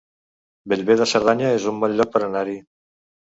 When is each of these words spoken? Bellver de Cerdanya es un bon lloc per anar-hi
Bellver 0.71 0.95
de 1.01 1.07
Cerdanya 1.11 1.51
es 1.57 1.67
un 1.73 1.81
bon 1.83 1.95
lloc 1.99 2.11
per 2.17 2.23
anar-hi 2.29 2.57